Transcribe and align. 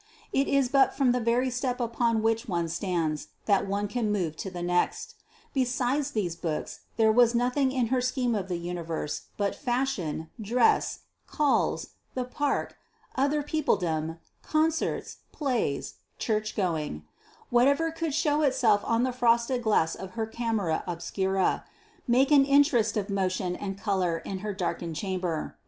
It 0.33 0.47
is 0.47 0.67
but 0.67 0.97
from 0.97 1.11
the 1.11 1.19
very 1.19 1.51
step 1.51 1.79
upon 1.79 2.23
which 2.23 2.47
one 2.49 2.67
stands 2.69 3.27
that 3.45 3.67
one 3.67 3.87
can 3.87 4.11
move 4.11 4.35
to 4.37 4.49
the 4.49 4.63
next. 4.63 5.13
Besides 5.53 6.09
these 6.09 6.35
books, 6.35 6.79
there 6.97 7.11
was 7.11 7.35
nothing 7.35 7.71
in 7.71 7.89
her 7.93 8.01
scheme 8.01 8.33
of 8.33 8.47
the 8.47 8.57
universe 8.57 9.27
but 9.37 9.53
fashion, 9.55 10.31
dress, 10.41 11.01
calls, 11.27 11.89
the 12.15 12.23
park, 12.23 12.79
other 13.15 13.43
peopledom, 13.43 14.17
concerts, 14.41 15.17
plays, 15.31 15.97
churchgoing 16.17 17.03
whatever 17.51 17.91
could 17.91 18.15
show 18.15 18.41
itself 18.41 18.81
on 18.83 19.03
the 19.03 19.13
frosted 19.13 19.61
glass 19.61 19.93
of 19.93 20.13
her 20.13 20.25
camera 20.25 20.83
obscura 20.87 21.63
make 22.07 22.31
an 22.31 22.43
interest 22.43 22.97
of 22.97 23.11
motion 23.11 23.55
and 23.55 23.77
colour 23.77 24.17
in 24.17 24.39
her 24.39 24.51
darkened 24.51 24.95
chamber. 24.95 25.57